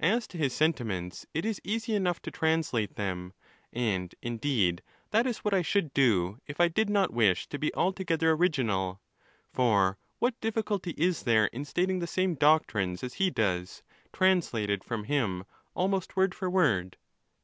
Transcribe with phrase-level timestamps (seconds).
[0.00, 3.32] As to his sentiments, it is easy enough to translate them,
[3.72, 7.72] and, indeed, that is what I should do if | did not wish to be
[7.76, 9.00] altogether original.
[9.52, 14.50] For what diffi culty is there in stating the same doctrines as he does, trans
[14.50, 15.44] lated from him
[15.76, 16.96] almost word for word